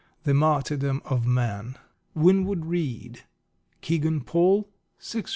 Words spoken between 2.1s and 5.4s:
Winwood Reade. Kegan Paul, 6s.